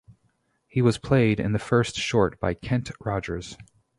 He 0.67 0.81
was 0.81 0.97
played 0.97 1.39
in 1.39 1.51
the 1.51 1.59
first 1.59 1.95
short 1.95 2.39
by 2.39 2.55
Kent 2.55 2.89
Rogers. 3.01 3.55